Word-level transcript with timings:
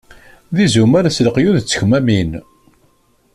D 0.55 0.57
izumal 0.65 1.05
s 1.15 1.17
leqyud 1.25 1.55
d 1.59 1.65
tekmamin! 1.65 2.31